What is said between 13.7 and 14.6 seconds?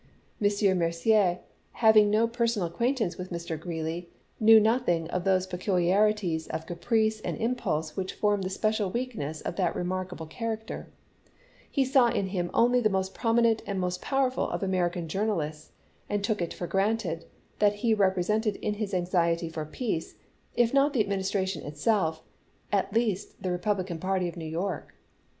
most powerful